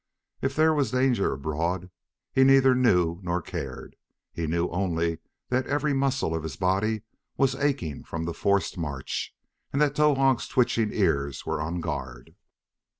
If 0.41 0.55
there 0.55 0.73
was 0.73 0.89
danger 0.89 1.31
abroad 1.33 1.91
he 2.33 2.43
neither 2.43 2.73
knew 2.73 3.19
nor 3.21 3.39
cared. 3.39 3.95
He 4.33 4.47
knew 4.47 4.67
only 4.69 5.19
that 5.49 5.67
every 5.67 5.93
muscle 5.93 6.33
of 6.33 6.41
his 6.41 6.55
body 6.55 7.03
was 7.37 7.53
aching 7.53 8.03
from 8.03 8.25
the 8.25 8.33
forced 8.33 8.79
march, 8.79 9.35
and 9.71 9.79
that 9.79 9.93
Towahg's 9.93 10.47
twitching 10.47 10.91
ears 10.91 11.45
were 11.45 11.61
on 11.61 11.81
guard. 11.81 12.33